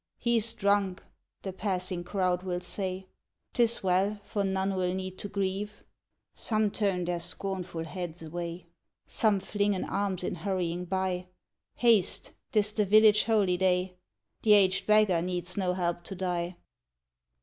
"He's 0.17 0.51
drunk," 0.53 1.03
the 1.43 1.53
passing 1.53 2.03
crowd 2.03 2.41
will 2.41 2.59
say 2.61 3.05
'T 3.53 3.61
is 3.61 3.83
well, 3.83 4.19
for 4.23 4.43
none 4.43 4.73
will 4.73 4.95
need 4.95 5.19
to 5.19 5.29
grieve. 5.29 5.83
Some 6.33 6.71
turn 6.71 7.05
their 7.05 7.19
scornful 7.19 7.83
heads 7.83 8.23
away, 8.23 8.65
Some 9.05 9.39
fling 9.39 9.75
an 9.75 9.83
alms 9.87 10.23
in 10.23 10.33
hurrying 10.33 10.85
by; 10.85 11.27
Haste, 11.75 12.31
't 12.51 12.59
is 12.61 12.73
the 12.73 12.83
village 12.85 13.25
holyday! 13.25 13.95
The 14.41 14.53
aged 14.53 14.87
beggar 14.87 15.21
needs 15.21 15.55
no 15.55 15.75
help 15.75 16.03
to 16.05 16.15
die. 16.15 16.55